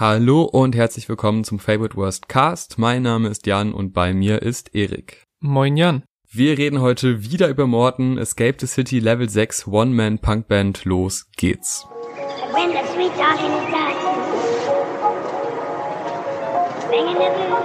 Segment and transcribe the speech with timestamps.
[0.00, 2.78] Hallo und herzlich willkommen zum Favorite Worst Cast.
[2.78, 5.26] Mein Name ist Jan und bei mir ist Erik.
[5.40, 6.04] Moin Jan.
[6.26, 10.86] Wir reden heute wieder über Morton, Escape the City Level 6 One-Man-Punk-Band.
[10.86, 11.86] Los geht's.
[12.54, 13.92] When the sweet talking is done,
[16.88, 17.60] singing the blues,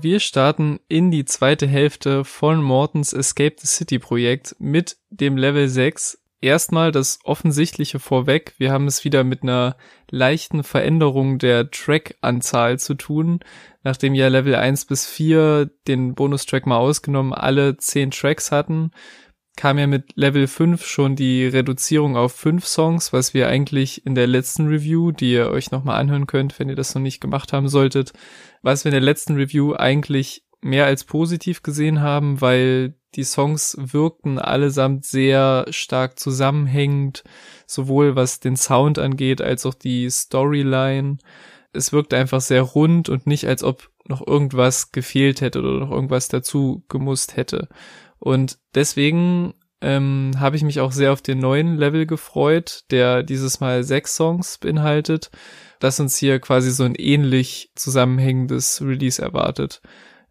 [0.00, 5.68] Wir starten in die zweite Hälfte von Mortons Escape the City Projekt mit dem Level
[5.68, 8.54] 6 erstmal das Offensichtliche vorweg.
[8.58, 9.76] Wir haben es wieder mit einer
[10.10, 13.40] leichten Veränderung der Track-Anzahl zu tun.
[13.82, 18.90] Nachdem ja Level 1 bis 4 den Bonustrack mal ausgenommen alle 10 Tracks hatten,
[19.56, 24.14] kam ja mit Level 5 schon die Reduzierung auf 5 Songs, was wir eigentlich in
[24.14, 27.52] der letzten Review, die ihr euch nochmal anhören könnt, wenn ihr das noch nicht gemacht
[27.52, 28.12] haben solltet,
[28.62, 33.76] was wir in der letzten Review eigentlich mehr als positiv gesehen haben, weil die Songs
[33.80, 37.24] wirkten allesamt sehr stark zusammenhängend,
[37.66, 41.18] sowohl was den Sound angeht als auch die Storyline.
[41.72, 45.90] Es wirkt einfach sehr rund und nicht, als ob noch irgendwas gefehlt hätte oder noch
[45.90, 47.68] irgendwas dazu gemusst hätte.
[48.18, 53.60] Und deswegen ähm, habe ich mich auch sehr auf den neuen Level gefreut, der dieses
[53.60, 55.30] Mal sechs Songs beinhaltet,
[55.80, 59.82] das uns hier quasi so ein ähnlich zusammenhängendes Release erwartet.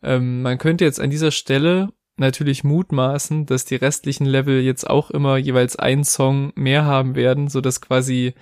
[0.02, 5.12] Ähm, man könnte jetzt an dieser Stelle natürlich mutmaßen, dass die restlichen Level jetzt auch
[5.12, 8.34] immer jeweils einen Song mehr haben werden, so dass quasi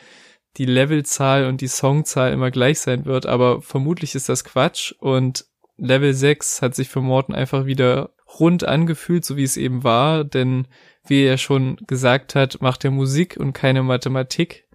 [0.57, 5.45] die Levelzahl und die Songzahl immer gleich sein wird, aber vermutlich ist das Quatsch und
[5.77, 10.23] Level 6 hat sich für Morten einfach wieder rund angefühlt, so wie es eben war,
[10.23, 10.67] denn
[11.05, 14.67] wie er schon gesagt hat, macht er Musik und keine Mathematik.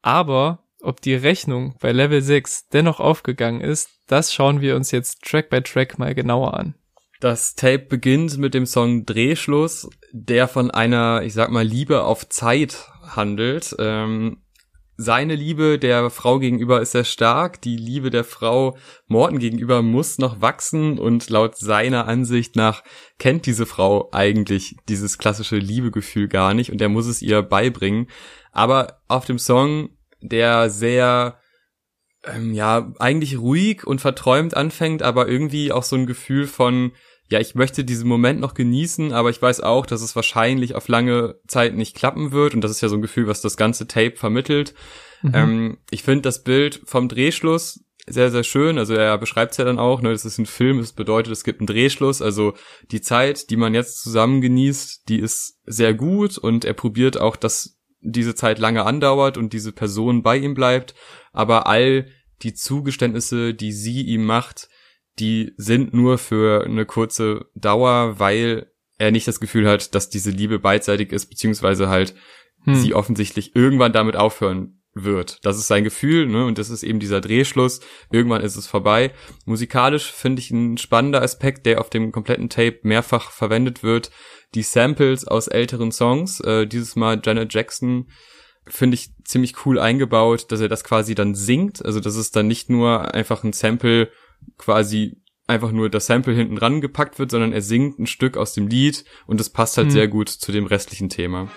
[0.00, 5.22] Aber ob die Rechnung bei Level 6 dennoch aufgegangen ist, das schauen wir uns jetzt
[5.22, 6.74] Track by Track mal genauer an.
[7.22, 12.28] Das Tape beginnt mit dem Song Drehschluss, der von einer, ich sag mal, Liebe auf
[12.28, 13.76] Zeit handelt.
[13.78, 14.38] Ähm,
[14.96, 17.62] seine Liebe der Frau gegenüber ist sehr stark.
[17.62, 22.82] Die Liebe der Frau Morten gegenüber muss noch wachsen und laut seiner Ansicht nach
[23.20, 28.08] kennt diese Frau eigentlich dieses klassische Liebegefühl gar nicht und er muss es ihr beibringen.
[28.50, 29.90] Aber auf dem Song,
[30.20, 31.38] der sehr
[32.24, 36.90] ähm, ja eigentlich ruhig und verträumt anfängt, aber irgendwie auch so ein Gefühl von
[37.32, 40.88] ja, ich möchte diesen Moment noch genießen, aber ich weiß auch, dass es wahrscheinlich auf
[40.88, 42.54] lange Zeit nicht klappen wird.
[42.54, 44.74] Und das ist ja so ein Gefühl, was das ganze Tape vermittelt.
[45.22, 45.32] Mhm.
[45.34, 48.76] Ähm, ich finde das Bild vom Drehschluss sehr, sehr schön.
[48.76, 51.42] Also er beschreibt es ja dann auch, ne, das ist ein Film, das bedeutet, es
[51.42, 52.20] gibt einen Drehschluss.
[52.20, 52.52] Also
[52.90, 57.36] die Zeit, die man jetzt zusammen genießt, die ist sehr gut und er probiert auch,
[57.36, 60.94] dass diese Zeit lange andauert und diese Person bei ihm bleibt.
[61.32, 62.08] Aber all
[62.42, 64.68] die Zugeständnisse, die sie ihm macht,
[65.18, 70.30] die sind nur für eine kurze Dauer, weil er nicht das Gefühl hat, dass diese
[70.30, 72.14] Liebe beidseitig ist, beziehungsweise halt
[72.64, 72.74] hm.
[72.74, 75.38] sie offensichtlich irgendwann damit aufhören wird.
[75.42, 76.44] Das ist sein Gefühl, ne?
[76.44, 77.80] Und das ist eben dieser Drehschluss.
[78.10, 79.12] Irgendwann ist es vorbei.
[79.46, 84.10] Musikalisch finde ich ein spannender Aspekt, der auf dem kompletten Tape mehrfach verwendet wird.
[84.54, 88.08] Die Samples aus älteren Songs, äh, dieses Mal Janet Jackson,
[88.66, 91.84] finde ich ziemlich cool eingebaut, dass er das quasi dann singt.
[91.84, 94.10] Also das ist dann nicht nur einfach ein Sample
[94.58, 98.54] quasi einfach nur das Sample hinten ran gepackt wird, sondern er singt ein Stück aus
[98.54, 99.92] dem Lied und das passt halt mhm.
[99.92, 101.48] sehr gut zu dem restlichen Thema.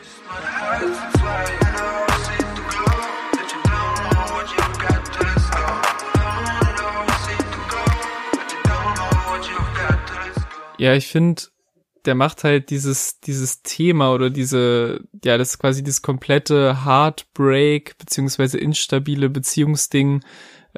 [10.78, 11.44] Ja, ich finde,
[12.06, 17.98] der macht halt dieses, dieses Thema oder diese, ja, das ist quasi das komplette Heartbreak
[17.98, 20.24] beziehungsweise instabile Beziehungsding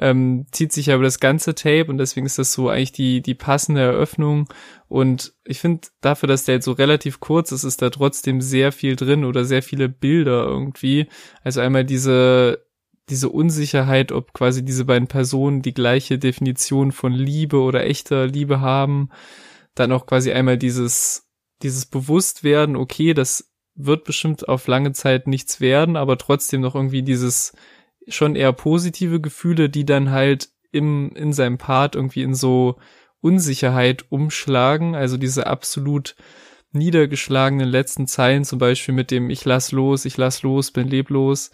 [0.00, 3.34] ähm, zieht sich aber das ganze Tape und deswegen ist das so eigentlich die, die
[3.34, 4.48] passende Eröffnung.
[4.88, 8.72] Und ich finde, dafür, dass der jetzt so relativ kurz ist, ist da trotzdem sehr
[8.72, 11.08] viel drin oder sehr viele Bilder irgendwie.
[11.42, 12.64] Also einmal diese,
[13.08, 18.60] diese Unsicherheit, ob quasi diese beiden Personen die gleiche Definition von Liebe oder echter Liebe
[18.60, 19.10] haben.
[19.74, 21.28] Dann auch quasi einmal dieses,
[21.62, 27.02] dieses Bewusstwerden, okay, das wird bestimmt auf lange Zeit nichts werden, aber trotzdem noch irgendwie
[27.02, 27.52] dieses,
[28.08, 32.76] schon eher positive Gefühle, die dann halt im, in seinem Part irgendwie in so
[33.20, 34.94] Unsicherheit umschlagen.
[34.94, 36.14] Also diese absolut
[36.72, 41.50] niedergeschlagenen letzten Zeilen, zum Beispiel mit dem Ich lass los, ich lass los, bin leblos.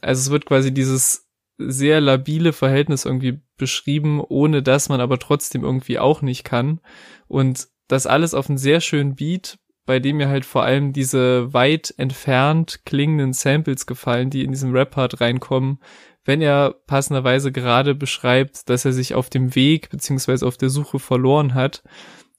[0.00, 1.28] Also es wird quasi dieses
[1.58, 6.80] sehr labile Verhältnis irgendwie beschrieben, ohne dass man aber trotzdem irgendwie auch nicht kann.
[7.28, 11.52] Und das alles auf einen sehr schönen Beat, bei dem mir halt vor allem diese
[11.52, 15.80] weit entfernt klingenden Samples gefallen, die in diesem Rap-Part reinkommen,
[16.24, 20.98] wenn er passenderweise gerade beschreibt, dass er sich auf dem Weg beziehungsweise auf der Suche
[20.98, 21.82] verloren hat.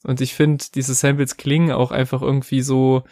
[0.04, 3.04] Und ich finde, diese Samples klingen auch einfach irgendwie so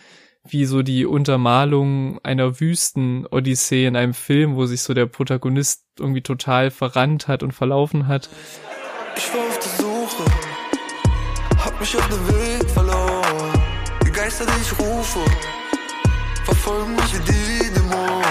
[0.45, 6.21] wie so die Untermalung einer Wüsten-Odyssee in einem Film, wo sich so der Protagonist irgendwie
[6.21, 8.29] total verrannt hat und verlaufen hat.
[9.15, 10.25] Ich war auf der Suche,
[11.57, 12.52] hab mich auf den Weg.
[14.33, 15.19] Die Geister, die ich rufe,
[16.43, 18.23] verfolgen mich wie die Dämonen.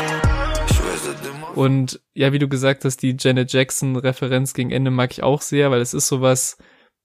[1.55, 5.71] Und ja, wie du gesagt hast, die Janet Jackson-Referenz gegen Ende mag ich auch sehr,
[5.71, 6.59] weil es ist sowas,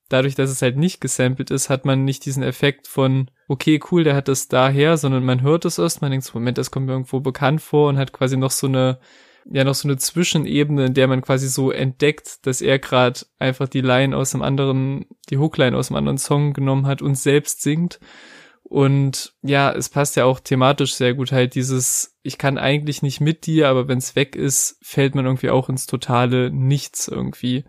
[0.09, 4.03] dadurch, dass es halt nicht gesampelt ist, hat man nicht diesen Effekt von, okay, cool,
[4.03, 6.87] der hat das daher, sondern man hört es erst, man denkt, so, Moment, das kommt
[6.87, 8.99] mir irgendwo bekannt vor und hat quasi noch so eine,
[9.45, 13.67] ja, noch so eine Zwischenebene, in der man quasi so entdeckt, dass er gerade einfach
[13.67, 17.61] die Line aus einem anderen, die Hookline aus einem anderen Song genommen hat und selbst
[17.61, 17.99] singt.
[18.69, 23.21] Und ja, es passt ja auch thematisch sehr gut halt dieses, ich kann eigentlich nicht
[23.21, 27.63] mit dir, aber wenn es weg ist, fällt man irgendwie auch ins totale Nichts irgendwie.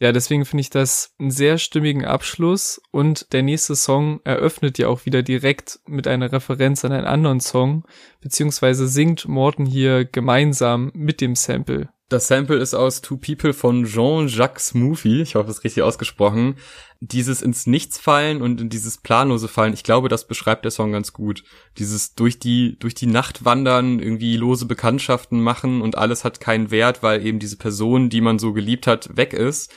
[0.00, 4.88] Ja, deswegen finde ich das einen sehr stimmigen Abschluss und der nächste Song eröffnet ja
[4.88, 7.84] auch wieder direkt mit einer Referenz an einen anderen Song,
[8.22, 11.90] beziehungsweise singt Morton hier gemeinsam mit dem Sample.
[12.10, 16.56] Das Sample ist aus Two People von Jean-Jacques Smoothie, ich hoffe, es ist richtig ausgesprochen.
[17.00, 20.92] Dieses ins Nichts fallen und in dieses planlose Fallen, ich glaube, das beschreibt der Song
[20.92, 21.44] ganz gut.
[21.76, 26.70] Dieses durch die, durch die Nacht wandern, irgendwie lose Bekanntschaften machen und alles hat keinen
[26.70, 29.70] Wert, weil eben diese Person, die man so geliebt hat, weg ist.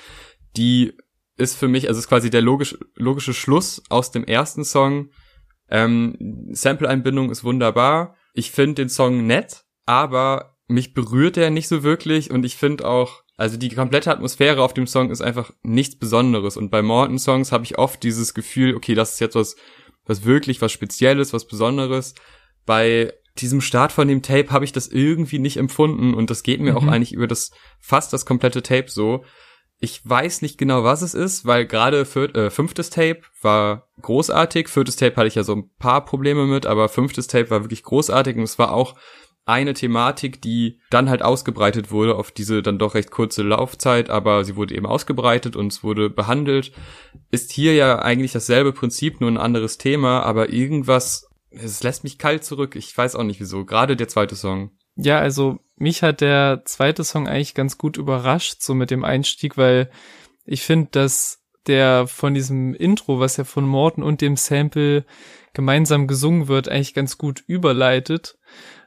[0.55, 0.93] Die
[1.35, 5.09] ist für mich, also ist quasi der logisch, logische Schluss aus dem ersten Song.
[5.69, 8.15] Ähm, Sample-Einbindung ist wunderbar.
[8.33, 12.88] Ich finde den Song nett, aber mich berührt er nicht so wirklich und ich finde
[12.88, 17.19] auch, also die komplette Atmosphäre auf dem Song ist einfach nichts Besonderes und bei Morton
[17.19, 19.56] Songs habe ich oft dieses Gefühl, okay, das ist jetzt was,
[20.06, 22.15] was wirklich was Spezielles, was Besonderes.
[22.65, 26.59] Bei diesem Start von dem Tape habe ich das irgendwie nicht empfunden und das geht
[26.59, 26.77] mir mhm.
[26.77, 29.24] auch eigentlich über das fast das komplette Tape so.
[29.79, 34.69] Ich weiß nicht genau, was es ist, weil gerade äh, fünftes Tape war großartig.
[34.69, 37.81] Viertes Tape hatte ich ja so ein paar Probleme mit, aber fünftes Tape war wirklich
[37.81, 38.95] großartig und es war auch
[39.51, 44.45] eine Thematik, die dann halt ausgebreitet wurde auf diese dann doch recht kurze Laufzeit, aber
[44.45, 46.71] sie wurde eben ausgebreitet und es wurde behandelt,
[47.31, 52.18] ist hier ja eigentlich dasselbe Prinzip, nur ein anderes Thema, aber irgendwas, es lässt mich
[52.18, 52.77] kalt zurück.
[52.77, 53.65] Ich weiß auch nicht wieso.
[53.65, 54.71] Gerade der zweite Song.
[54.95, 59.57] Ja, also mich hat der zweite Song eigentlich ganz gut überrascht, so mit dem Einstieg,
[59.57, 59.92] weil
[60.45, 65.06] ich finde, dass der von diesem Intro, was ja von Morton und dem Sample
[65.53, 68.38] gemeinsam gesungen wird, eigentlich ganz gut überleitet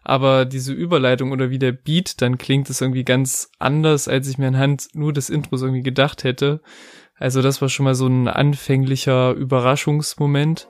[0.05, 4.37] aber diese Überleitung oder wie der Beat dann klingt, ist irgendwie ganz anders, als ich
[4.37, 6.61] mir anhand nur des Intros irgendwie gedacht hätte.
[7.17, 10.69] Also das war schon mal so ein anfänglicher Überraschungsmoment.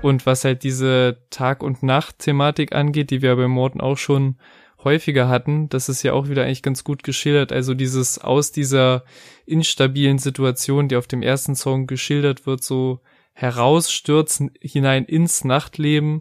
[0.00, 4.38] Und was halt diese Tag- und Nacht-Thematik angeht, die wir bei Morten auch schon
[4.84, 7.52] häufiger hatten, das ist ja auch wieder eigentlich ganz gut geschildert.
[7.52, 9.04] Also dieses aus dieser
[9.46, 13.00] instabilen Situation, die auf dem ersten Song geschildert wird, so
[13.32, 16.20] herausstürzen hinein ins Nachtleben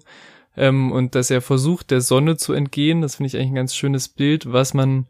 [0.56, 3.01] ähm, und dass er versucht, der Sonne zu entgehen.
[3.01, 5.07] Das finde ich eigentlich ein ganz schönes Bild, was man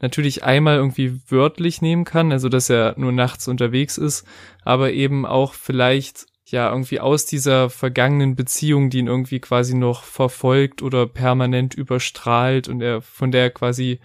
[0.00, 4.26] natürlich einmal irgendwie wörtlich nehmen kann, also dass er nur nachts unterwegs ist,
[4.62, 10.04] aber eben auch vielleicht ja irgendwie aus dieser vergangenen Beziehung, die ihn irgendwie quasi noch
[10.04, 14.00] verfolgt oder permanent überstrahlt und er von der quasi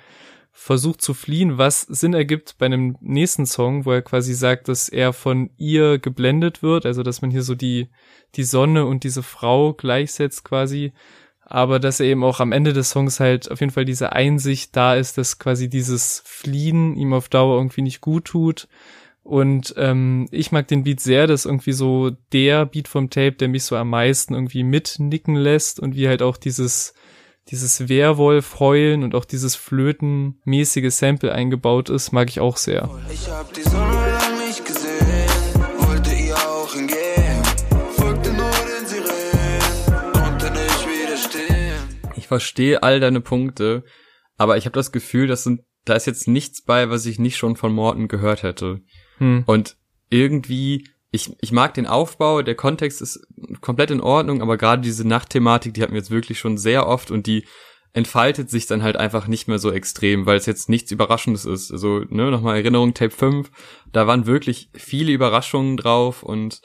[0.51, 4.87] versucht zu fliehen, was Sinn ergibt bei einem nächsten Song, wo er quasi sagt, dass
[4.87, 7.89] er von ihr geblendet wird, also dass man hier so die,
[8.35, 10.93] die Sonne und diese Frau gleichsetzt quasi,
[11.41, 14.75] aber dass er eben auch am Ende des Songs halt auf jeden Fall diese Einsicht
[14.75, 18.69] da ist, dass quasi dieses Fliehen ihm auf Dauer irgendwie nicht gut tut
[19.25, 23.31] und ähm, ich mag den Beat sehr, das ist irgendwie so der Beat vom Tape,
[23.31, 26.93] der mich so am meisten irgendwie mitnicken lässt und wie halt auch dieses
[27.49, 32.87] dieses Werwolf-Heulen und auch dieses Flötenmäßige Sample eingebaut ist, mag ich auch sehr.
[33.11, 37.43] Ich hab die Sonne lang nicht gesehen, wollte ihr auch hingehen,
[37.97, 41.99] folgte nur den Sirenen, konnte nicht widerstehen.
[42.15, 43.83] Ich verstehe all deine Punkte,
[44.37, 47.37] aber ich habe das Gefühl, das sind, da ist jetzt nichts bei, was ich nicht
[47.37, 48.81] schon von Morten gehört hätte.
[49.17, 49.43] Hm.
[49.45, 49.77] Und
[50.09, 53.25] irgendwie, ich, ich mag den Aufbau, der Kontext ist
[53.61, 57.11] komplett in Ordnung, aber gerade diese Nachtthematik, die hatten wir jetzt wirklich schon sehr oft
[57.11, 57.45] und die
[57.93, 61.71] entfaltet sich dann halt einfach nicht mehr so extrem, weil es jetzt nichts Überraschendes ist.
[61.71, 63.49] Also, ne, nochmal Erinnerung, Tape 5,
[63.93, 66.61] da waren wirklich viele Überraschungen drauf und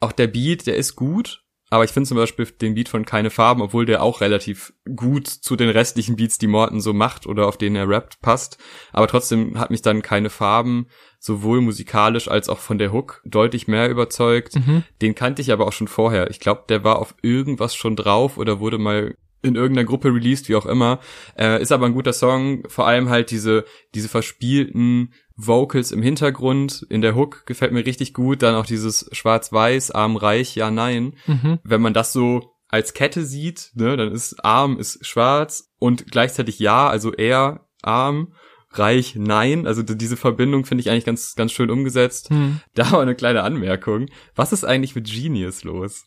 [0.00, 1.41] auch der Beat, der ist gut,
[1.72, 5.26] aber ich finde zum Beispiel den Beat von Keine Farben, obwohl der auch relativ gut
[5.26, 8.58] zu den restlichen Beats, die Morton so macht oder auf denen er rappt, passt.
[8.92, 10.88] Aber trotzdem hat mich dann Keine Farben
[11.18, 14.54] sowohl musikalisch als auch von der Hook deutlich mehr überzeugt.
[14.56, 14.82] Mhm.
[15.00, 16.28] Den kannte ich aber auch schon vorher.
[16.28, 20.48] Ich glaube, der war auf irgendwas schon drauf oder wurde mal in irgendeiner Gruppe released,
[20.48, 21.00] wie auch immer.
[21.36, 26.86] Äh, ist aber ein guter Song, vor allem halt diese, diese verspielten Vocals im Hintergrund,
[26.88, 31.14] in der Hook gefällt mir richtig gut, dann auch dieses Schwarz-Weiß, arm, reich, ja, nein.
[31.26, 31.58] Mhm.
[31.64, 36.58] Wenn man das so als Kette sieht, ne, dann ist arm ist schwarz und gleichzeitig
[36.58, 38.34] ja, also er arm,
[38.70, 42.30] reich nein, also diese Verbindung finde ich eigentlich ganz ganz schön umgesetzt.
[42.30, 42.60] Mhm.
[42.74, 44.06] Da war eine kleine Anmerkung.
[44.34, 46.06] Was ist eigentlich mit Genius los?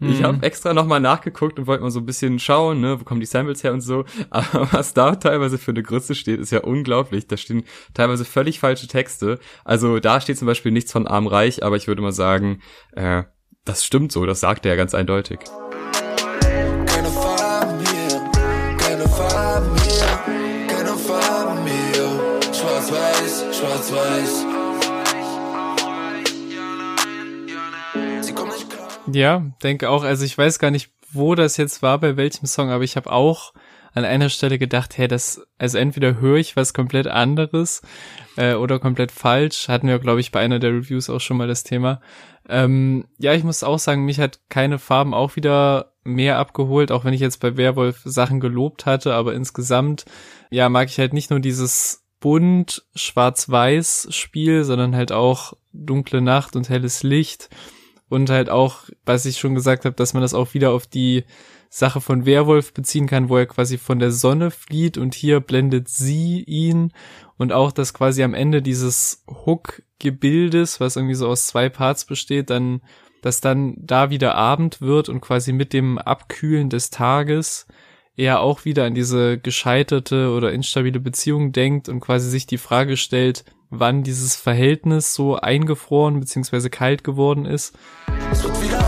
[0.00, 0.42] Ich habe mhm.
[0.42, 3.62] extra nochmal nachgeguckt und wollte mal so ein bisschen schauen, ne, wo kommen die Samples
[3.64, 4.04] her und so.
[4.30, 7.26] Aber was da teilweise für eine Grütze steht, ist ja unglaublich.
[7.26, 9.38] Da stehen teilweise völlig falsche Texte.
[9.64, 12.60] Also da steht zum Beispiel nichts von arm reich, aber ich würde mal sagen,
[12.92, 13.24] äh,
[13.64, 15.40] das stimmt so, das sagt er ja ganz eindeutig.
[16.86, 17.08] Keine
[19.08, 19.76] Farben
[29.12, 30.02] Ja, denke auch.
[30.02, 33.10] Also ich weiß gar nicht, wo das jetzt war, bei welchem Song, aber ich habe
[33.10, 33.52] auch
[33.94, 37.80] an einer Stelle gedacht, hey, das, also entweder höre ich was komplett anderes
[38.36, 39.68] äh, oder komplett falsch.
[39.68, 42.02] Hatten wir, glaube ich, bei einer der Reviews auch schon mal das Thema.
[42.46, 47.04] Ähm, ja, ich muss auch sagen, mich hat keine Farben auch wieder mehr abgeholt, auch
[47.04, 50.04] wenn ich jetzt bei Werwolf Sachen gelobt hatte, aber insgesamt,
[50.50, 56.54] ja, mag ich halt nicht nur dieses bunt schwarz-weiß Spiel, sondern halt auch dunkle Nacht
[56.54, 57.48] und helles Licht
[58.08, 61.24] und halt auch, was ich schon gesagt habe, dass man das auch wieder auf die
[61.68, 65.88] Sache von Werwolf beziehen kann, wo er quasi von der Sonne flieht und hier blendet
[65.88, 66.92] sie ihn.
[67.36, 72.50] Und auch, dass quasi am Ende dieses Hook-Gebildes, was irgendwie so aus zwei Parts besteht,
[72.50, 72.80] dann,
[73.20, 77.66] dass dann da wieder Abend wird und quasi mit dem Abkühlen des Tages
[78.16, 82.96] er auch wieder an diese gescheiterte oder instabile Beziehung denkt und quasi sich die Frage
[82.96, 86.68] stellt, wann dieses Verhältnis so eingefroren bzw.
[86.70, 87.76] kalt geworden ist.
[88.32, 88.85] Es wird wieder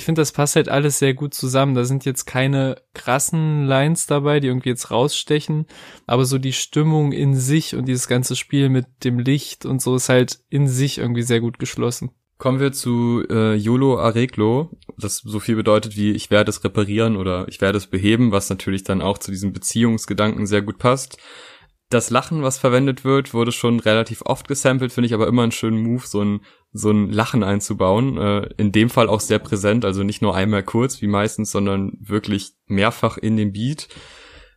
[0.00, 1.74] ich finde, das passt halt alles sehr gut zusammen.
[1.74, 5.66] Da sind jetzt keine krassen Lines dabei, die irgendwie jetzt rausstechen,
[6.06, 9.96] aber so die Stimmung in sich und dieses ganze Spiel mit dem Licht und so
[9.96, 12.12] ist halt in sich irgendwie sehr gut geschlossen.
[12.38, 17.16] Kommen wir zu äh, YOLO Arreglo, das so viel bedeutet wie ich werde es reparieren
[17.16, 21.18] oder ich werde es beheben, was natürlich dann auch zu diesem Beziehungsgedanken sehr gut passt.
[21.90, 25.50] Das Lachen, was verwendet wird, wurde schon relativ oft gesampelt, finde ich aber immer einen
[25.50, 26.40] schönen Move, so ein,
[26.72, 28.16] so ein Lachen einzubauen.
[28.16, 31.98] Äh, in dem Fall auch sehr präsent, also nicht nur einmal kurz wie meistens, sondern
[32.00, 33.88] wirklich mehrfach in dem Beat.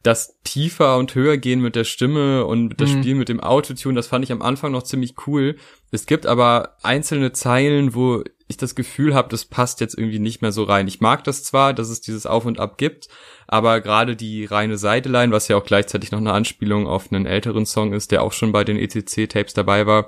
[0.03, 2.99] Das tiefer und höher gehen mit der Stimme und das mhm.
[2.99, 5.55] Spiel mit dem Autotune, das fand ich am Anfang noch ziemlich cool.
[5.91, 10.41] Es gibt aber einzelne Zeilen, wo ich das Gefühl habe, das passt jetzt irgendwie nicht
[10.41, 10.87] mehr so rein.
[10.87, 13.07] Ich mag das zwar, dass es dieses Auf und Ab gibt,
[13.47, 17.65] aber gerade die reine Seideline, was ja auch gleichzeitig noch eine Anspielung auf einen älteren
[17.65, 20.07] Song ist, der auch schon bei den ECC-Tapes dabei war,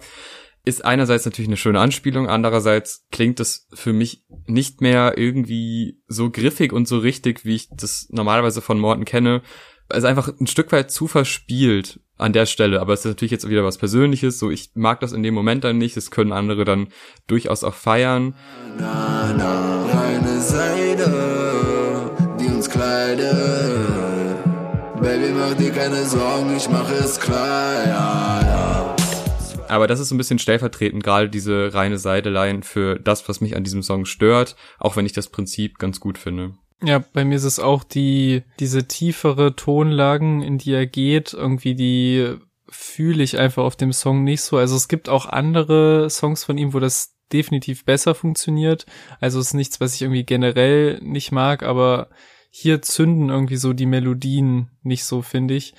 [0.66, 6.32] ist einerseits natürlich eine schöne Anspielung, andererseits klingt es für mich nicht mehr irgendwie so
[6.32, 9.44] griffig und so richtig, wie ich das normalerweise von Morten kenne.
[9.90, 13.48] Also einfach ein Stück weit zu verspielt an der Stelle, aber es ist natürlich jetzt
[13.48, 16.66] wieder was Persönliches, so ich mag das in dem Moment dann nicht, das können andere
[16.66, 16.88] dann
[17.28, 18.36] durchaus auch feiern.
[18.78, 23.36] Na, na, reine Seide, die uns kleidet.
[25.02, 28.96] Baby, mach dir keine Sorgen, ich mache es klar, ja, ja.
[29.68, 33.56] Aber das ist so ein bisschen stellvertretend, gerade diese reine Seidelein für das, was mich
[33.56, 36.54] an diesem Song stört, auch wenn ich das Prinzip ganz gut finde.
[36.84, 41.76] Ja, bei mir ist es auch die, diese tiefere Tonlagen, in die er geht, irgendwie
[41.76, 42.36] die
[42.68, 44.58] fühle ich einfach auf dem Song nicht so.
[44.58, 48.86] Also es gibt auch andere Songs von ihm, wo das definitiv besser funktioniert.
[49.20, 52.10] Also es ist nichts, was ich irgendwie generell nicht mag, aber
[52.50, 55.74] hier zünden irgendwie so die Melodien nicht so, finde ich.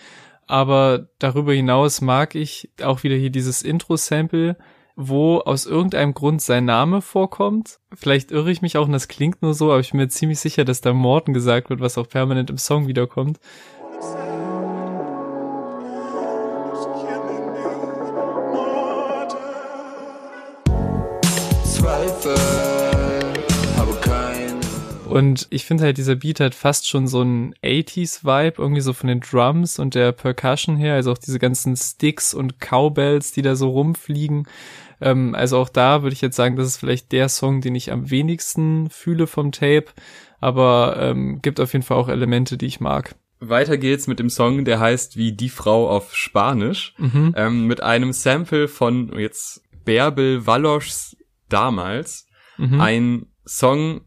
[0.47, 4.57] Aber darüber hinaus mag ich auch wieder hier dieses Intro-Sample,
[4.97, 7.81] wo aus irgendeinem Grund sein Name vorkommt.
[7.95, 10.41] Vielleicht irre ich mich auch und das klingt nur so, aber ich bin mir ziemlich
[10.41, 13.39] sicher, dass da Morten gesagt wird, was auch permanent im Song wiederkommt.
[25.17, 29.09] Und ich finde halt, dieser Beat hat fast schon so einen 80s-Vibe, irgendwie so von
[29.09, 33.57] den Drums und der Percussion her, also auch diese ganzen Sticks und Cowbells, die da
[33.57, 34.47] so rumfliegen.
[35.01, 37.93] Ähm, also auch da würde ich jetzt sagen, das ist vielleicht der Song, den ich
[37.93, 39.87] am wenigsten fühle vom Tape,
[40.39, 43.15] aber ähm, gibt auf jeden Fall auch Elemente, die ich mag.
[43.41, 47.33] Weiter geht's mit dem Song, der heißt wie die Frau auf Spanisch, mhm.
[47.39, 51.17] ähm, mit einem Sample von jetzt Bärbel Walloschs
[51.49, 52.27] damals.
[52.59, 52.81] Mhm.
[52.83, 54.03] Ein Song,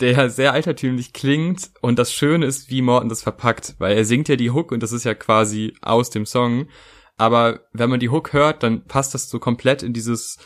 [0.00, 1.70] der sehr altertümlich klingt.
[1.80, 4.82] Und das Schöne ist, wie Morton das verpackt, weil er singt ja die Hook und
[4.82, 6.68] das ist ja quasi aus dem Song,
[7.16, 10.38] aber wenn man die Hook hört, dann passt das so komplett in dieses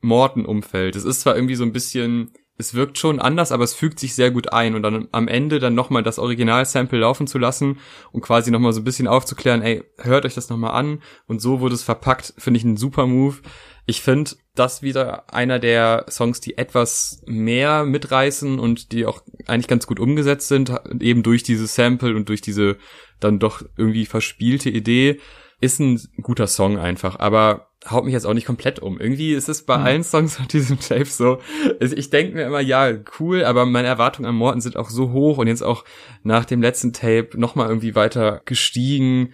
[0.00, 0.96] Morton-Umfeld.
[0.96, 4.14] Es ist zwar irgendwie so ein bisschen, es wirkt schon anders, aber es fügt sich
[4.14, 7.78] sehr gut ein und dann am Ende dann nochmal das Original-Sample laufen zu lassen
[8.12, 11.60] und quasi nochmal so ein bisschen aufzuklären, ey, hört euch das nochmal an und so
[11.60, 13.38] wurde es verpackt, finde ich ein super Move.
[13.86, 19.68] Ich finde das wieder einer der Songs, die etwas mehr mitreißen und die auch eigentlich
[19.68, 22.76] ganz gut umgesetzt sind, eben durch dieses Sample und durch diese
[23.20, 25.18] dann doch irgendwie verspielte Idee.
[25.64, 29.00] Ist ein guter Song einfach, aber haut mich jetzt auch nicht komplett um.
[29.00, 29.84] Irgendwie ist es bei mhm.
[29.84, 31.38] allen Songs auf diesem Tape so.
[31.80, 35.38] Ich denke mir immer, ja, cool, aber meine Erwartungen an Morten sind auch so hoch
[35.38, 35.84] und jetzt auch
[36.22, 39.32] nach dem letzten Tape nochmal irgendwie weiter gestiegen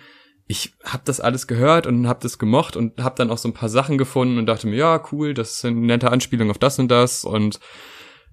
[0.51, 3.55] ich habe das alles gehört und habe das gemocht und habe dann auch so ein
[3.55, 6.89] paar Sachen gefunden und dachte mir, ja, cool, das sind nette Anspielungen auf das und
[6.89, 7.61] das und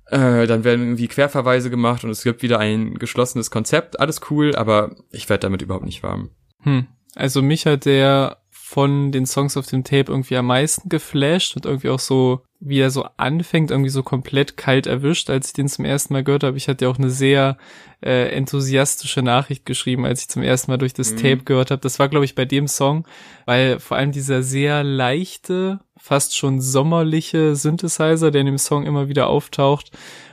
[0.07, 4.55] äh, dann werden irgendwie Querverweise gemacht und es gibt wieder ein geschlossenes Konzept, alles cool,
[4.55, 6.31] aber ich werde damit überhaupt nicht warm.
[6.63, 6.87] Hm.
[7.17, 11.65] Also mich hat der von den Songs auf dem Tape irgendwie am meisten geflasht und
[11.65, 15.67] irgendwie auch so, wie er so anfängt, irgendwie so komplett kalt erwischt, als ich den
[15.67, 16.57] zum ersten Mal gehört habe.
[16.57, 17.57] Ich hatte ja auch eine sehr
[18.03, 21.17] äh, enthusiastische Nachricht geschrieben, als ich zum ersten Mal durch das mhm.
[21.17, 21.81] Tape gehört habe.
[21.81, 23.07] Das war, glaube ich, bei dem Song,
[23.45, 29.07] weil vor allem dieser sehr leichte, fast schon sommerliche Synthesizer, der in dem Song immer
[29.07, 29.91] wieder auftaucht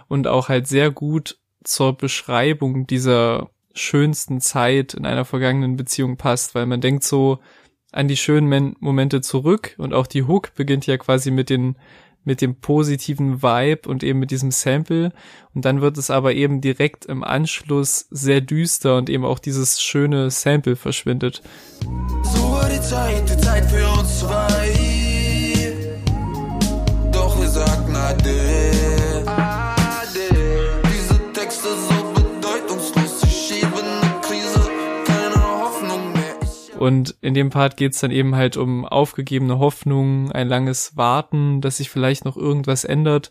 [0.09, 6.54] und auch halt sehr gut zur Beschreibung dieser schönsten Zeit in einer vergangenen Beziehung passt,
[6.54, 7.40] weil man denkt so,
[7.93, 11.76] an die schönen Momente zurück und auch die Hook beginnt ja quasi mit den
[12.26, 15.12] mit dem positiven Vibe und eben mit diesem Sample
[15.54, 19.83] und dann wird es aber eben direkt im Anschluss sehr düster und eben auch dieses
[19.83, 21.43] schöne Sample verschwindet.
[21.83, 24.73] So war die Zeit, die Zeit für uns zwei.
[27.12, 28.63] Doch wir sagten Ade.
[36.85, 41.79] Und in dem Part geht's dann eben halt um aufgegebene Hoffnung, ein langes Warten, dass
[41.79, 43.31] sich vielleicht noch irgendwas ändert,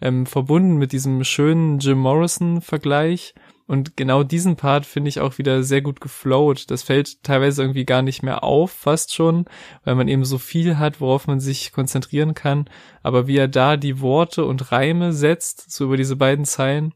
[0.00, 3.34] ähm, verbunden mit diesem schönen Jim Morrison-Vergleich.
[3.66, 6.70] Und genau diesen Part finde ich auch wieder sehr gut geflowt.
[6.70, 9.44] Das fällt teilweise irgendwie gar nicht mehr auf, fast schon,
[9.84, 12.70] weil man eben so viel hat, worauf man sich konzentrieren kann.
[13.02, 16.94] Aber wie er da die Worte und Reime setzt, so über diese beiden Zeilen,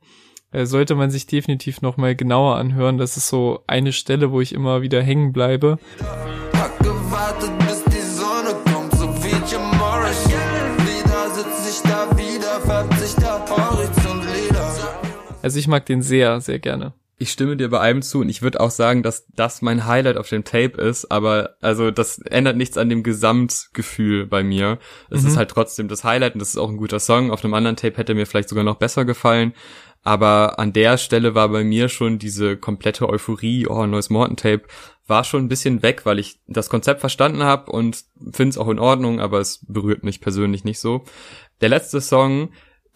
[0.52, 2.98] äh, sollte man sich definitiv nochmal genauer anhören.
[2.98, 5.78] Das ist so eine Stelle, wo ich immer wieder hängen bleibe.
[15.42, 16.92] Also ich mag den sehr, sehr gerne.
[17.20, 20.16] Ich stimme dir bei allem zu und ich würde auch sagen, dass das mein Highlight
[20.16, 24.78] auf dem Tape ist, aber also das ändert nichts an dem Gesamtgefühl bei mir.
[25.10, 25.28] Es mhm.
[25.28, 27.32] ist halt trotzdem das Highlight und das ist auch ein guter Song.
[27.32, 29.52] Auf einem anderen Tape hätte mir vielleicht sogar noch besser gefallen,
[30.08, 34.62] aber an der Stelle war bei mir schon diese komplette Euphorie, oh, neues Morton Tape,
[35.06, 38.68] war schon ein bisschen weg, weil ich das Konzept verstanden habe und finde es auch
[38.68, 41.04] in Ordnung, aber es berührt mich persönlich nicht so.
[41.60, 42.48] Der letzte Song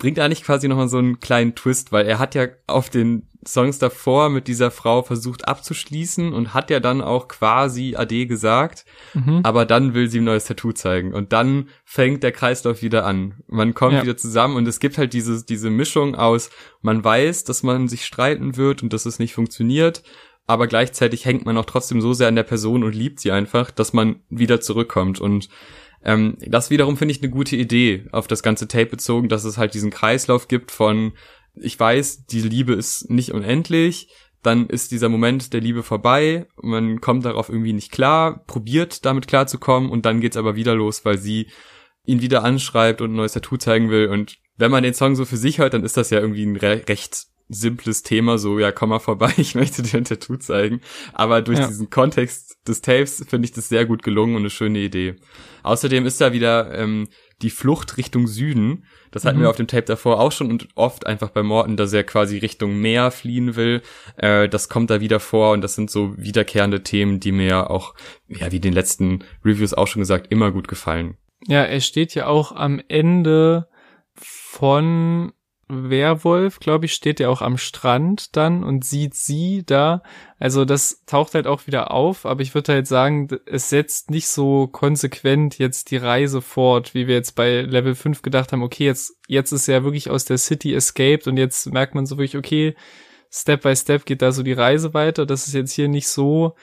[0.02, 3.78] bringt eigentlich quasi nochmal so einen kleinen Twist, weil er hat ja auf den Songs
[3.78, 8.84] davor mit dieser Frau versucht abzuschließen und hat ja dann auch quasi Ade gesagt,
[9.14, 9.42] mhm.
[9.44, 13.44] aber dann will sie ein neues Tattoo zeigen und dann fängt der Kreislauf wieder an.
[13.46, 14.02] Man kommt ja.
[14.02, 18.04] wieder zusammen und es gibt halt diese, diese Mischung aus, man weiß, dass man sich
[18.04, 20.02] streiten wird und dass es nicht funktioniert,
[20.48, 23.70] aber gleichzeitig hängt man auch trotzdem so sehr an der Person und liebt sie einfach,
[23.70, 25.48] dass man wieder zurückkommt und
[26.04, 29.58] ähm, das wiederum finde ich eine gute Idee auf das ganze Tape bezogen, dass es
[29.58, 31.12] halt diesen Kreislauf gibt von
[31.54, 34.08] ich weiß, die Liebe ist nicht unendlich,
[34.42, 39.28] dann ist dieser Moment der Liebe vorbei, man kommt darauf irgendwie nicht klar, probiert damit
[39.28, 41.48] klarzukommen und dann geht's aber wieder los, weil sie
[42.04, 44.08] ihn wieder anschreibt und ein neues Tattoo zeigen will.
[44.08, 46.56] Und wenn man den Song so für sich hört, dann ist das ja irgendwie ein
[46.56, 50.80] re recht simples Thema, so, ja, komm mal vorbei, ich möchte dir ein Tattoo zeigen.
[51.12, 51.66] Aber durch ja.
[51.66, 55.16] diesen Kontext des Tapes finde ich das sehr gut gelungen und eine schöne Idee.
[55.62, 57.08] Außerdem ist da wieder ähm,
[57.42, 58.84] die Flucht Richtung Süden.
[59.10, 59.42] Das hatten mhm.
[59.42, 62.38] wir auf dem Tape davor auch schon und oft einfach bei Morton, dass er quasi
[62.38, 63.82] Richtung Meer fliehen will.
[64.16, 67.94] Äh, das kommt da wieder vor und das sind so wiederkehrende Themen, die mir auch,
[68.28, 71.16] ja, wie den letzten Reviews auch schon gesagt, immer gut gefallen.
[71.46, 73.68] Ja, er steht ja auch am Ende
[74.14, 75.32] von
[75.68, 80.02] Werwolf, glaube ich, steht ja auch am Strand dann und sieht sie da.
[80.38, 84.28] Also das taucht halt auch wieder auf, aber ich würde halt sagen, es setzt nicht
[84.28, 88.84] so konsequent jetzt die Reise fort, wie wir jetzt bei Level 5 gedacht haben, okay,
[88.84, 92.36] jetzt, jetzt ist er wirklich aus der City escaped und jetzt merkt man so wirklich,
[92.36, 92.74] okay,
[93.30, 95.24] Step by Step geht da so die Reise weiter.
[95.24, 96.54] Das ist jetzt hier nicht so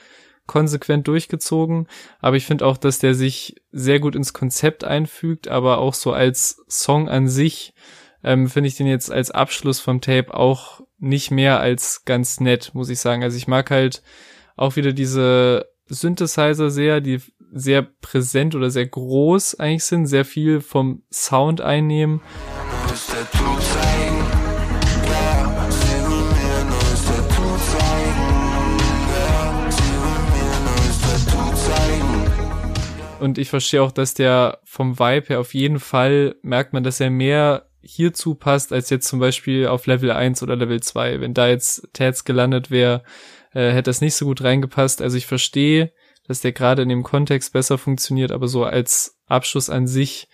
[0.46, 1.88] konsequent durchgezogen,
[2.20, 6.12] aber ich finde auch, dass der sich sehr gut ins Konzept einfügt, aber auch so
[6.12, 7.74] als Song an sich
[8.24, 12.72] ähm, finde ich den jetzt als Abschluss vom Tape auch nicht mehr als ganz nett,
[12.74, 13.24] muss ich sagen.
[13.24, 14.04] Also ich mag halt
[14.58, 20.62] auch wieder diese Synthesizer sehr, die sehr präsent oder sehr groß eigentlich sind, sehr viel
[20.62, 22.22] vom Sound einnehmen.
[33.20, 37.00] Und ich verstehe auch, dass der vom Vibe her auf jeden Fall merkt man, dass
[37.00, 41.22] er mehr hierzu passt, als jetzt zum Beispiel auf Level 1 oder Level 2.
[41.22, 43.04] Wenn da jetzt Tats gelandet wäre,
[43.54, 45.02] äh, hätte das nicht so gut reingepasst.
[45.02, 45.92] Also ich verstehe,
[46.28, 50.28] dass der gerade in dem Kontext besser funktioniert, aber so als Abschluss an sich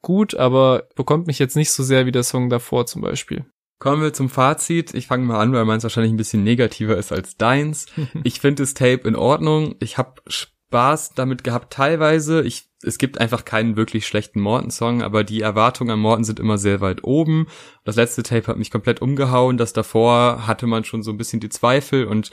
[0.00, 3.44] gut, aber bekommt mich jetzt nicht so sehr wie der Song davor zum Beispiel.
[3.78, 4.94] Kommen wir zum Fazit.
[4.94, 7.86] Ich fange mal an, weil meins wahrscheinlich ein bisschen negativer ist als deins.
[8.24, 9.74] ich finde das Tape in Ordnung.
[9.80, 12.42] Ich habe Spaß damit gehabt teilweise.
[12.42, 16.58] Ich, es gibt einfach keinen wirklich schlechten Morton-Song, aber die Erwartungen an Morton sind immer
[16.58, 17.46] sehr weit oben.
[17.84, 19.56] Das letzte Tape hat mich komplett umgehauen.
[19.56, 22.30] Das davor hatte man schon so ein bisschen die Zweifel und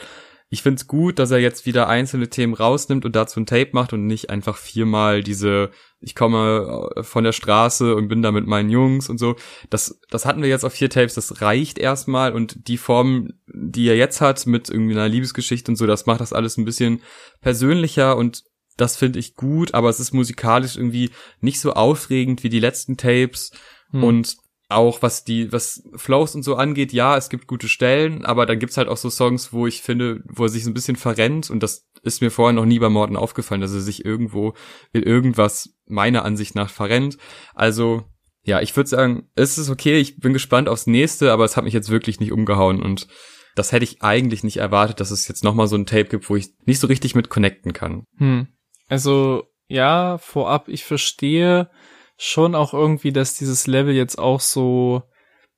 [0.51, 3.93] ich find's gut, dass er jetzt wieder einzelne Themen rausnimmt und dazu ein Tape macht
[3.93, 5.69] und nicht einfach viermal diese,
[6.01, 9.35] ich komme äh, von der Straße und bin da mit meinen Jungs und so.
[9.69, 13.87] Das, das hatten wir jetzt auf vier Tapes, das reicht erstmal und die Form, die
[13.89, 17.03] er jetzt hat mit irgendwie einer Liebesgeschichte und so, das macht das alles ein bisschen
[17.41, 18.43] persönlicher und
[18.79, 21.11] das finde ich gut, aber es ist musikalisch irgendwie
[21.41, 23.51] nicht so aufregend wie die letzten Tapes
[23.91, 24.03] hm.
[24.03, 24.37] und
[24.69, 28.59] auch was die, was Flows und so angeht, ja, es gibt gute Stellen, aber dann
[28.59, 31.49] gibt's halt auch so Songs, wo ich finde, wo er sich so ein bisschen verrennt
[31.49, 34.53] und das ist mir vorher noch nie bei Morten aufgefallen, dass er sich irgendwo
[34.93, 37.17] in irgendwas meiner Ansicht nach verrennt.
[37.55, 38.03] Also,
[38.43, 41.63] ja, ich würde sagen, es ist okay, ich bin gespannt aufs nächste, aber es hat
[41.63, 43.07] mich jetzt wirklich nicht umgehauen und
[43.55, 46.35] das hätte ich eigentlich nicht erwartet, dass es jetzt nochmal so ein Tape gibt, wo
[46.35, 48.03] ich nicht so richtig mit connecten kann.
[48.17, 48.47] Hm.
[48.89, 51.69] Also, ja, vorab, ich verstehe,
[52.17, 55.03] schon auch irgendwie, dass dieses Level jetzt auch so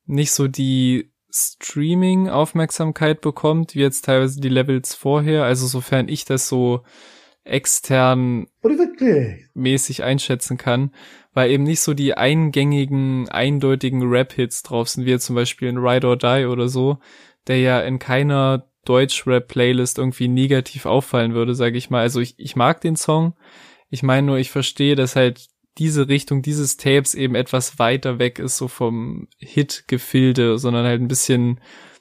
[0.05, 5.45] nicht so die Streaming-Aufmerksamkeit bekommt, wie jetzt teilweise die Levels vorher.
[5.45, 6.83] Also sofern ich das so
[7.43, 8.47] extern
[9.55, 10.93] mäßig einschätzen kann,
[11.33, 15.77] weil eben nicht so die eingängigen, eindeutigen Rap-Hits drauf sind, wie jetzt zum Beispiel in
[15.77, 16.99] Ride or Die oder so,
[17.47, 22.01] der ja in keiner Deutsch-Rap-Playlist irgendwie negativ auffallen würde, sage ich mal.
[22.01, 23.35] Also ich, ich mag den Song.
[23.89, 28.39] Ich meine nur, ich verstehe, dass halt diese Richtung dieses Tapes eben etwas weiter weg
[28.39, 31.59] ist, so vom Hit-Gefilde, sondern halt ein bisschen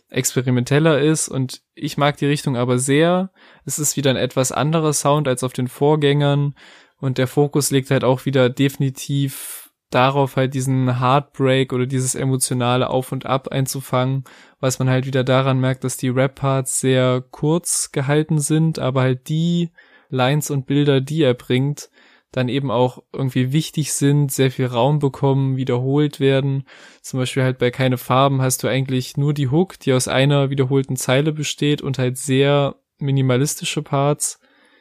[0.08, 3.30] experimenteller ist und ich mag die Richtung aber sehr.
[3.64, 6.54] Es ist wieder ein etwas anderer Sound als auf den Vorgängern
[6.98, 9.59] und der Fokus liegt halt auch wieder definitiv
[9.90, 14.24] darauf halt diesen Heartbreak oder dieses emotionale Auf und Ab einzufangen,
[14.60, 19.28] was man halt wieder daran merkt, dass die Rap-Parts sehr kurz gehalten sind, aber halt
[19.28, 19.70] die
[20.08, 21.90] Lines und Bilder, die er bringt,
[22.32, 26.64] dann eben auch irgendwie wichtig sind, sehr viel Raum bekommen, wiederholt werden.
[27.02, 30.50] Zum Beispiel halt bei keine Farben hast du eigentlich nur die Hook, die aus einer
[30.50, 34.39] wiederholten Zeile besteht und halt sehr minimalistische Parts,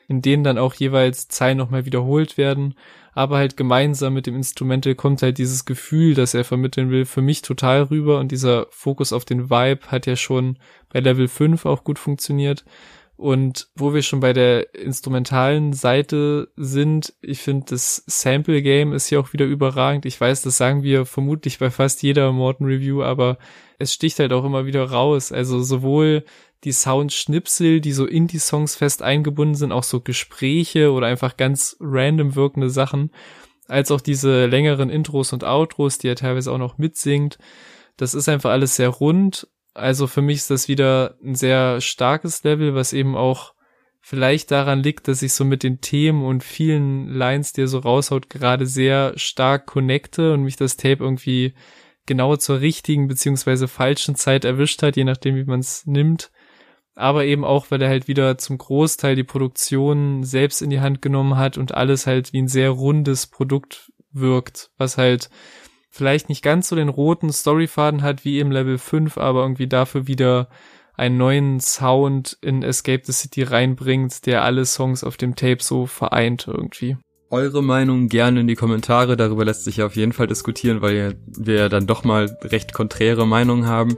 [0.09, 2.73] in denen dann auch jeweils Zeilen nochmal wiederholt werden.
[3.13, 7.21] Aber halt gemeinsam mit dem Instrumental kommt halt dieses Gefühl, das er vermitteln will, für
[7.21, 10.57] mich total rüber und dieser Fokus auf den Vibe hat ja schon
[10.89, 12.65] bei Level 5 auch gut funktioniert.
[13.17, 19.07] Und wo wir schon bei der instrumentalen Seite sind, ich finde, das Sample Game ist
[19.07, 20.05] hier auch wieder überragend.
[20.05, 23.37] Ich weiß, das sagen wir vermutlich bei fast jeder Morton Review, aber
[23.77, 25.33] es sticht halt auch immer wieder raus.
[25.33, 26.23] Also sowohl
[26.63, 31.37] die Soundschnipsel, die so in die Songs fest eingebunden sind, auch so Gespräche oder einfach
[31.37, 33.11] ganz random wirkende Sachen,
[33.67, 37.37] als auch diese längeren Intros und Outros, die er teilweise auch noch mitsingt.
[37.97, 39.47] Das ist einfach alles sehr rund
[39.79, 43.53] also für mich ist das wieder ein sehr starkes Level, was eben auch
[44.01, 47.79] vielleicht daran liegt, dass ich so mit den Themen und vielen Lines, die er so
[47.79, 51.53] raushaut, gerade sehr stark connecte und mich das Tape irgendwie
[52.05, 56.31] genau zur richtigen beziehungsweise falschen Zeit erwischt hat, je nachdem, wie man es nimmt.
[56.99, 61.01] Aber eben auch, weil er halt wieder zum Großteil die Produktion selbst in die Hand
[61.01, 65.29] genommen hat und alles halt wie ein sehr rundes Produkt wirkt, was halt
[65.89, 70.07] vielleicht nicht ganz so den roten Storyfaden hat wie im Level 5, aber irgendwie dafür
[70.07, 70.49] wieder
[70.97, 75.85] einen neuen Sound in Escape the City reinbringt, der alle Songs auf dem Tape so
[75.85, 76.97] vereint irgendwie.
[77.29, 81.15] Eure Meinung gerne in die Kommentare, darüber lässt sich ja auf jeden Fall diskutieren, weil
[81.27, 83.97] wir ja dann doch mal recht konträre Meinungen haben.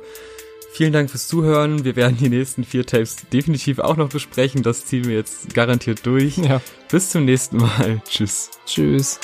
[0.74, 1.84] Vielen Dank fürs Zuhören.
[1.84, 4.64] Wir werden die nächsten vier Tapes definitiv auch noch besprechen.
[4.64, 6.38] Das ziehen wir jetzt garantiert durch.
[6.38, 6.62] Ja.
[6.90, 8.02] Bis zum nächsten Mal.
[8.08, 8.50] Tschüss.
[8.66, 9.20] Tschüss.